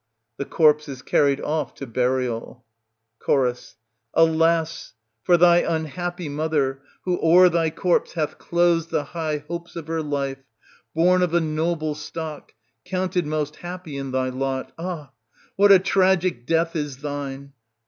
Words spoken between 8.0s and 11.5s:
hath closed the high hopes of her life! Bom of a